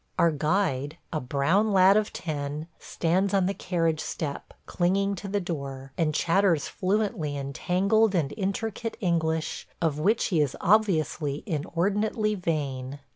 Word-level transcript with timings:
Our 0.17 0.31
guide, 0.31 0.97
a 1.13 1.21
brown 1.21 1.71
lad 1.73 1.95
of 1.95 2.11
ten, 2.11 2.65
stands 2.79 3.35
on 3.35 3.45
the 3.45 3.53
carriage 3.53 3.99
step 3.99 4.51
clinging 4.65 5.13
to 5.17 5.27
the 5.27 5.39
door, 5.39 5.93
and 5.95 6.11
chatters 6.11 6.67
fluently 6.67 7.37
in 7.37 7.53
tangled 7.53 8.15
and 8.15 8.33
intricate 8.35 8.97
English, 8.99 9.67
of 9.79 9.99
which 9.99 10.29
he 10.29 10.41
is 10.41 10.57
obviously 10.59 11.43
inordinately 11.45 12.33
vain. 12.33 12.97